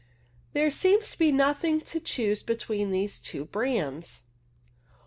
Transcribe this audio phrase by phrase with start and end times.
[0.53, 4.23] There seems to be nothing to choose between these two brands.